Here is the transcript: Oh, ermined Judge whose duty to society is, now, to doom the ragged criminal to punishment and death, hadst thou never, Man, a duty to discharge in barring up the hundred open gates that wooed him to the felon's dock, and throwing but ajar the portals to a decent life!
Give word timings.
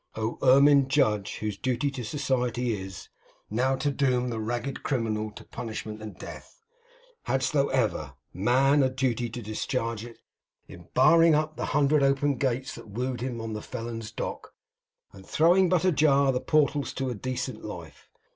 Oh, 0.15 0.39
ermined 0.41 0.89
Judge 0.89 1.35
whose 1.35 1.59
duty 1.59 1.91
to 1.91 2.03
society 2.03 2.73
is, 2.73 3.09
now, 3.51 3.75
to 3.75 3.91
doom 3.91 4.31
the 4.31 4.39
ragged 4.39 4.81
criminal 4.81 5.29
to 5.33 5.43
punishment 5.43 6.01
and 6.01 6.17
death, 6.17 6.59
hadst 7.25 7.53
thou 7.53 7.65
never, 7.65 8.15
Man, 8.33 8.81
a 8.81 8.89
duty 8.89 9.29
to 9.29 9.43
discharge 9.43 10.07
in 10.67 10.87
barring 10.95 11.35
up 11.35 11.55
the 11.55 11.65
hundred 11.65 12.01
open 12.01 12.37
gates 12.39 12.73
that 12.73 12.89
wooed 12.89 13.21
him 13.21 13.37
to 13.37 13.53
the 13.53 13.61
felon's 13.61 14.11
dock, 14.11 14.55
and 15.13 15.23
throwing 15.23 15.69
but 15.69 15.85
ajar 15.85 16.31
the 16.31 16.41
portals 16.41 16.93
to 16.93 17.11
a 17.11 17.13
decent 17.13 17.63
life! 17.63 18.09